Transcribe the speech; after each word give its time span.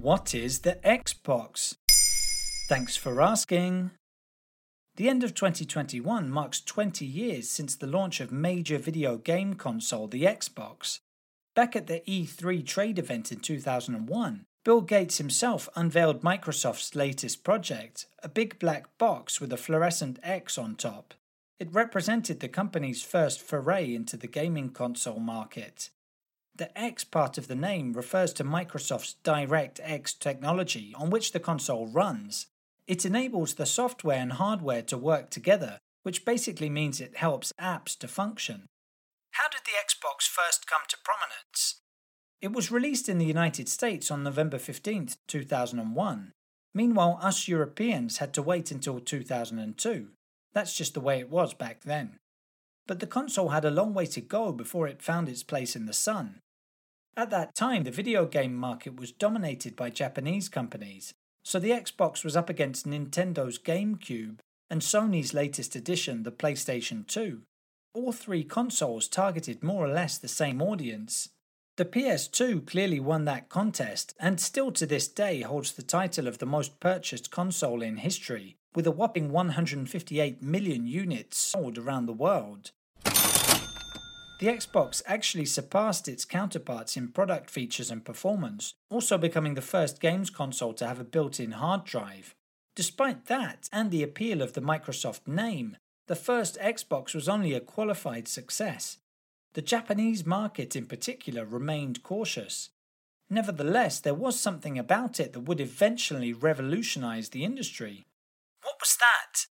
What 0.00 0.32
is 0.32 0.60
the 0.60 0.78
Xbox? 0.84 1.74
Thanks 2.68 2.96
for 2.96 3.20
asking. 3.20 3.90
The 4.94 5.08
end 5.08 5.24
of 5.24 5.34
2021 5.34 6.30
marks 6.30 6.60
20 6.60 7.04
years 7.04 7.50
since 7.50 7.74
the 7.74 7.88
launch 7.88 8.20
of 8.20 8.30
major 8.30 8.78
video 8.78 9.16
game 9.16 9.54
console, 9.54 10.06
the 10.06 10.22
Xbox. 10.22 11.00
Back 11.56 11.74
at 11.74 11.88
the 11.88 12.00
E3 12.06 12.64
trade 12.64 13.00
event 13.00 13.32
in 13.32 13.40
2001, 13.40 14.44
Bill 14.64 14.82
Gates 14.82 15.18
himself 15.18 15.68
unveiled 15.74 16.22
Microsoft's 16.22 16.94
latest 16.94 17.42
project, 17.42 18.06
a 18.22 18.28
big 18.28 18.60
black 18.60 18.96
box 18.98 19.40
with 19.40 19.52
a 19.52 19.56
fluorescent 19.56 20.20
X 20.22 20.56
on 20.56 20.76
top. 20.76 21.12
It 21.58 21.74
represented 21.74 22.38
the 22.38 22.48
company's 22.48 23.02
first 23.02 23.40
foray 23.40 23.92
into 23.92 24.16
the 24.16 24.28
gaming 24.28 24.70
console 24.70 25.18
market. 25.18 25.90
The 26.58 26.76
X 26.76 27.04
part 27.04 27.38
of 27.38 27.46
the 27.46 27.54
name 27.54 27.92
refers 27.92 28.32
to 28.32 28.42
Microsoft's 28.42 29.14
DirectX 29.22 30.18
technology 30.18 30.92
on 30.98 31.08
which 31.08 31.30
the 31.30 31.38
console 31.38 31.86
runs, 31.86 32.48
it 32.88 33.04
enables 33.04 33.54
the 33.54 33.64
software 33.64 34.18
and 34.18 34.32
hardware 34.32 34.82
to 34.82 34.98
work 34.98 35.30
together, 35.30 35.78
which 36.02 36.24
basically 36.24 36.68
means 36.68 37.00
it 37.00 37.18
helps 37.18 37.52
apps 37.60 37.96
to 37.98 38.08
function. 38.08 38.66
How 39.32 39.48
did 39.48 39.60
the 39.66 39.78
Xbox 39.78 40.26
first 40.26 40.66
come 40.66 40.80
to 40.88 40.96
prominence? 41.04 41.76
It 42.42 42.52
was 42.52 42.72
released 42.72 43.08
in 43.08 43.18
the 43.18 43.24
United 43.24 43.68
States 43.68 44.10
on 44.10 44.24
November 44.24 44.58
15, 44.58 45.10
2001. 45.28 46.32
Meanwhile, 46.74 47.20
us 47.22 47.46
Europeans 47.46 48.18
had 48.18 48.34
to 48.34 48.42
wait 48.42 48.72
until 48.72 48.98
2002. 48.98 50.08
That's 50.54 50.76
just 50.76 50.94
the 50.94 51.00
way 51.00 51.20
it 51.20 51.30
was 51.30 51.54
back 51.54 51.82
then. 51.82 52.16
But 52.88 52.98
the 52.98 53.06
console 53.06 53.50
had 53.50 53.64
a 53.64 53.70
long 53.70 53.94
way 53.94 54.06
to 54.06 54.20
go 54.20 54.50
before 54.50 54.88
it 54.88 55.02
found 55.02 55.28
its 55.28 55.44
place 55.44 55.76
in 55.76 55.86
the 55.86 55.92
sun. 55.92 56.40
At 57.18 57.30
that 57.30 57.56
time, 57.56 57.82
the 57.82 57.90
video 57.90 58.26
game 58.26 58.54
market 58.54 58.94
was 58.94 59.10
dominated 59.10 59.74
by 59.74 59.90
Japanese 59.90 60.48
companies, 60.48 61.14
so 61.42 61.58
the 61.58 61.72
Xbox 61.72 62.22
was 62.22 62.36
up 62.36 62.48
against 62.48 62.86
Nintendo's 62.86 63.58
GameCube 63.58 64.38
and 64.70 64.80
Sony's 64.80 65.34
latest 65.34 65.74
edition, 65.74 66.22
the 66.22 66.30
PlayStation 66.30 67.04
2. 67.08 67.42
All 67.92 68.12
three 68.12 68.44
consoles 68.44 69.08
targeted 69.08 69.64
more 69.64 69.84
or 69.84 69.88
less 69.88 70.16
the 70.16 70.28
same 70.28 70.62
audience. 70.62 71.30
The 71.76 71.84
PS2 71.84 72.64
clearly 72.64 73.00
won 73.00 73.24
that 73.24 73.48
contest 73.48 74.14
and 74.20 74.40
still 74.40 74.70
to 74.70 74.86
this 74.86 75.08
day 75.08 75.40
holds 75.40 75.72
the 75.72 75.82
title 75.82 76.28
of 76.28 76.38
the 76.38 76.46
most 76.46 76.78
purchased 76.78 77.32
console 77.32 77.82
in 77.82 77.96
history, 77.96 78.58
with 78.76 78.86
a 78.86 78.92
whopping 78.92 79.32
158 79.32 80.40
million 80.40 80.86
units 80.86 81.36
sold 81.36 81.78
around 81.78 82.06
the 82.06 82.12
world. 82.12 82.70
The 84.38 84.46
Xbox 84.46 85.02
actually 85.04 85.46
surpassed 85.46 86.06
its 86.06 86.24
counterparts 86.24 86.96
in 86.96 87.08
product 87.08 87.50
features 87.50 87.90
and 87.90 88.04
performance, 88.04 88.74
also 88.88 89.18
becoming 89.18 89.54
the 89.54 89.60
first 89.60 90.00
games 90.00 90.30
console 90.30 90.74
to 90.74 90.86
have 90.86 91.00
a 91.00 91.04
built 91.04 91.40
in 91.40 91.52
hard 91.52 91.84
drive. 91.84 92.36
Despite 92.76 93.26
that, 93.26 93.68
and 93.72 93.90
the 93.90 94.04
appeal 94.04 94.40
of 94.40 94.52
the 94.52 94.60
Microsoft 94.60 95.26
name, 95.26 95.76
the 96.06 96.14
first 96.14 96.56
Xbox 96.60 97.14
was 97.14 97.28
only 97.28 97.52
a 97.52 97.60
qualified 97.60 98.28
success. 98.28 98.98
The 99.54 99.62
Japanese 99.62 100.24
market 100.24 100.76
in 100.76 100.86
particular 100.86 101.44
remained 101.44 102.04
cautious. 102.04 102.70
Nevertheless, 103.28 103.98
there 103.98 104.14
was 104.14 104.38
something 104.38 104.78
about 104.78 105.18
it 105.18 105.32
that 105.32 105.40
would 105.40 105.60
eventually 105.60 106.32
revolutionize 106.32 107.30
the 107.30 107.44
industry. 107.44 108.06
What 108.62 108.76
was 108.80 108.96
that? 109.00 109.46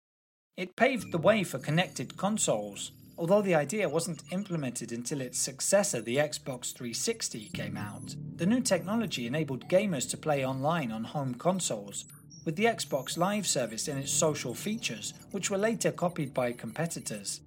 It 0.56 0.75
paved 0.75 1.12
the 1.12 1.19
way 1.19 1.44
for 1.44 1.58
connected 1.58 2.16
consoles, 2.16 2.91
Although 3.18 3.42
the 3.42 3.55
idea 3.55 3.88
wasn't 3.88 4.22
implemented 4.30 4.91
until 4.91 5.20
its 5.20 5.38
successor, 5.38 6.00
the 6.00 6.16
Xbox 6.16 6.72
360, 6.72 7.50
came 7.52 7.77
out, 7.77 8.16
the 8.36 8.46
new 8.46 8.60
technology 8.60 9.27
enabled 9.27 9.69
gamers 9.69 10.08
to 10.10 10.16
play 10.16 10.46
online 10.46 10.91
on 10.91 11.04
home 11.04 11.34
consoles, 11.34 12.06
with 12.44 12.56
the 12.56 12.64
Xbox 12.64 13.19
Live 13.19 13.46
service 13.46 13.87
and 13.87 13.98
its 13.98 14.10
social 14.10 14.54
features, 14.54 15.12
which 15.31 15.50
were 15.50 15.59
later 15.59 15.92
copied 15.92 16.32
by 16.32 16.53
competitors. 16.53 17.42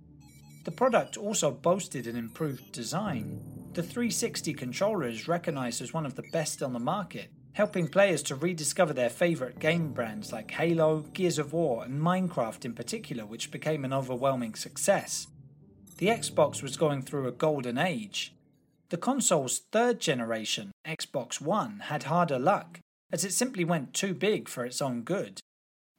The 0.66 0.72
product 0.72 1.17
also 1.17 1.51
boasted 1.51 2.07
an 2.07 2.16
improved 2.16 2.72
design. 2.72 3.41
The 3.73 3.84
360 3.84 4.53
controller 4.53 5.07
is 5.07 5.28
recognized 5.28 5.81
as 5.81 5.94
one 5.94 6.06
of 6.06 6.16
the 6.16 6.29
best 6.31 6.61
on 6.63 6.73
the 6.73 6.79
market, 6.79 7.29
helping 7.53 7.88
players 7.88 8.22
to 8.23 8.35
rediscover 8.35 8.94
their 8.94 9.09
favorite 9.09 9.59
game 9.59 9.94
brands 9.94 10.31
like 10.31 10.51
Halo, 10.51 11.01
Gears 11.13 11.40
of 11.40 11.53
War, 11.53 11.84
and 11.84 12.00
Minecraft 12.00 12.66
in 12.66 12.73
particular, 12.73 13.25
which 13.25 13.51
became 13.51 13.84
an 13.84 13.94
overwhelming 13.94 14.56
success 14.56 15.28
the 15.97 16.07
Xbox 16.07 16.61
was 16.61 16.78
going 16.78 17.01
through 17.01 17.28
a 17.28 17.31
golden 17.31 17.78
age. 17.78 18.33
The 18.89 18.97
console's 18.97 19.59
third 19.72 20.00
generation, 20.00 20.72
Xbox 20.85 21.41
One, 21.41 21.79
had 21.85 22.03
harder 22.03 22.38
luck, 22.38 22.79
as 23.11 23.23
it 23.23 23.33
simply 23.33 23.63
went 23.63 23.94
too 23.94 24.13
big 24.13 24.47
for 24.47 24.66
its 24.66 24.81
own 24.81 25.01
good. 25.01 25.39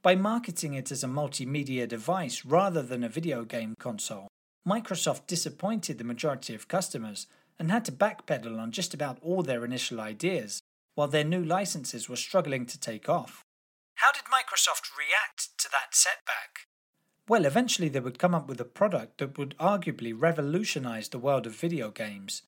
By 0.02 0.14
marketing 0.14 0.74
it 0.74 0.92
as 0.92 1.02
a 1.02 1.08
multimedia 1.08 1.88
device 1.88 2.44
rather 2.44 2.82
than 2.82 3.02
a 3.02 3.08
video 3.08 3.44
game 3.44 3.74
console, 3.78 4.28
Microsoft 4.68 5.26
disappointed 5.26 5.98
the 5.98 6.04
majority 6.04 6.54
of 6.54 6.68
customers 6.68 7.26
and 7.58 7.70
had 7.70 7.84
to 7.86 7.92
backpedal 7.92 8.60
on 8.60 8.70
just 8.70 8.92
about 8.92 9.18
all 9.22 9.42
their 9.42 9.64
initial 9.64 10.00
ideas, 10.00 10.60
while 10.94 11.08
their 11.08 11.24
new 11.24 11.42
licenses 11.42 12.08
were 12.08 12.16
struggling 12.16 12.66
to 12.66 12.78
take 12.78 13.08
off. 13.08 13.42
How 13.96 14.12
did 14.12 14.24
Microsoft 14.24 14.96
react 14.96 15.58
to 15.58 15.68
that 15.70 15.94
setback? 15.94 16.66
Well, 17.28 17.44
eventually 17.44 17.88
they 17.88 18.00
would 18.00 18.20
come 18.20 18.34
up 18.34 18.48
with 18.48 18.60
a 18.60 18.64
product 18.64 19.19
that 19.19 19.37
would 19.37 19.56
arguably 19.59 20.14
revolutionize 20.16 21.09
the 21.09 21.19
world 21.19 21.47
of 21.47 21.56
video 21.56 21.91
games. 21.91 22.42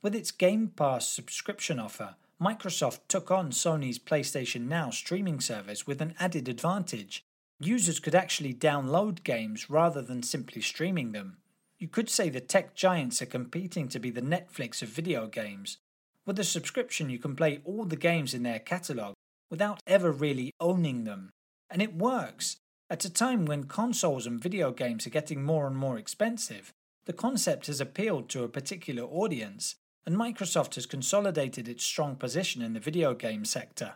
With 0.00 0.14
its 0.14 0.30
Game 0.30 0.68
Pass 0.68 1.06
subscription 1.06 1.78
offer, 1.78 2.16
Microsoft 2.40 3.00
took 3.08 3.30
on 3.30 3.50
Sony's 3.50 3.98
PlayStation 3.98 4.68
Now 4.68 4.90
streaming 4.90 5.38
service 5.38 5.86
with 5.86 6.00
an 6.00 6.14
added 6.18 6.48
advantage. 6.48 7.24
Users 7.60 8.00
could 8.00 8.14
actually 8.14 8.54
download 8.54 9.22
games 9.22 9.68
rather 9.68 10.00
than 10.00 10.22
simply 10.22 10.62
streaming 10.62 11.12
them. 11.12 11.36
You 11.78 11.88
could 11.88 12.08
say 12.08 12.30
the 12.30 12.40
tech 12.40 12.74
giants 12.74 13.20
are 13.20 13.26
competing 13.26 13.88
to 13.88 14.00
be 14.00 14.10
the 14.10 14.22
Netflix 14.22 14.82
of 14.82 14.88
video 14.88 15.26
games. 15.26 15.76
With 16.24 16.38
a 16.38 16.44
subscription, 16.44 17.10
you 17.10 17.18
can 17.18 17.36
play 17.36 17.60
all 17.64 17.84
the 17.84 17.96
games 17.96 18.32
in 18.32 18.44
their 18.44 18.60
catalogue 18.60 19.14
without 19.50 19.80
ever 19.86 20.10
really 20.10 20.52
owning 20.58 21.04
them. 21.04 21.30
And 21.68 21.82
it 21.82 21.94
works. 21.94 22.56
At 22.92 23.06
a 23.06 23.10
time 23.10 23.46
when 23.46 23.64
consoles 23.64 24.26
and 24.26 24.38
video 24.38 24.70
games 24.70 25.06
are 25.06 25.16
getting 25.18 25.42
more 25.42 25.66
and 25.66 25.74
more 25.74 25.96
expensive, 25.96 26.74
the 27.06 27.14
concept 27.14 27.68
has 27.68 27.80
appealed 27.80 28.28
to 28.28 28.44
a 28.44 28.50
particular 28.50 29.04
audience, 29.04 29.76
and 30.04 30.14
Microsoft 30.14 30.74
has 30.74 30.84
consolidated 30.84 31.68
its 31.68 31.84
strong 31.84 32.16
position 32.16 32.60
in 32.60 32.74
the 32.74 32.80
video 32.80 33.14
game 33.14 33.46
sector. 33.46 33.94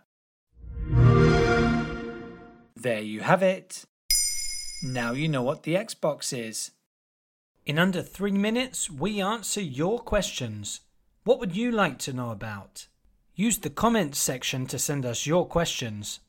There 2.74 3.02
you 3.02 3.20
have 3.20 3.42
it. 3.42 3.84
Now 4.82 5.12
you 5.12 5.28
know 5.28 5.42
what 5.42 5.64
the 5.64 5.74
Xbox 5.74 6.32
is. 6.32 6.70
In 7.66 7.78
under 7.78 8.00
three 8.00 8.32
minutes, 8.32 8.90
we 8.90 9.20
answer 9.20 9.60
your 9.60 9.98
questions. 9.98 10.80
What 11.24 11.38
would 11.38 11.54
you 11.54 11.70
like 11.70 11.98
to 11.98 12.14
know 12.14 12.30
about? 12.30 12.86
Use 13.34 13.58
the 13.58 13.68
comments 13.68 14.18
section 14.18 14.64
to 14.68 14.78
send 14.78 15.04
us 15.04 15.26
your 15.26 15.46
questions. 15.46 16.20